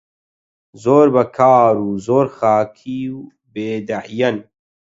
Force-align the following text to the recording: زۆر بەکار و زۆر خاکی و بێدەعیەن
زۆر 0.83 1.07
بەکار 1.15 1.73
و 1.85 1.89
زۆر 2.07 2.25
خاکی 2.37 3.01
و 3.17 3.19
بێدەعیەن 3.53 4.37